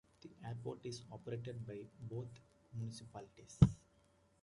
[0.21, 2.29] The airport is operated by both
[2.73, 3.59] municipalities.